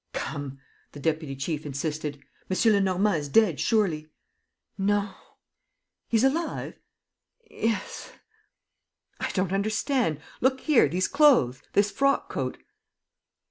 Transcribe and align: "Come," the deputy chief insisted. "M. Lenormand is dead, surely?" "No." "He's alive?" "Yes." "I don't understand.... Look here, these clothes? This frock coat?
"Come," 0.13 0.59
the 0.93 0.99
deputy 0.99 1.35
chief 1.35 1.63
insisted. 1.63 2.23
"M. 2.49 2.57
Lenormand 2.73 3.17
is 3.19 3.29
dead, 3.29 3.59
surely?" 3.59 4.07
"No." 4.75 5.13
"He's 6.07 6.23
alive?" 6.23 6.73
"Yes." 7.51 8.11
"I 9.19 9.29
don't 9.33 9.53
understand.... 9.53 10.19
Look 10.41 10.61
here, 10.61 10.89
these 10.89 11.07
clothes? 11.07 11.61
This 11.73 11.91
frock 11.91 12.29
coat? 12.31 12.57